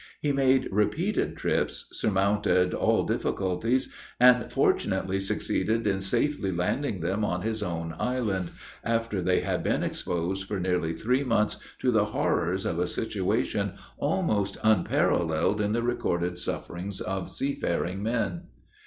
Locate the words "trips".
1.37-1.85